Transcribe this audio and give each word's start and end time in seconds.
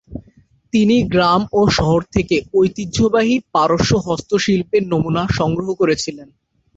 তিনি 0.73 0.95
গ্রাম 1.07 1.41
ও 1.53 1.69
শহর 1.69 2.01
থেকে 2.15 2.35
ঐতিহ্যবাহী 2.53 3.35
পারস্য 3.53 3.91
হস্তশিল্পের 4.07 4.83
নমুনা 4.87 5.23
সংগ্রহ 5.39 5.69
করেছিলেন। 5.73 6.27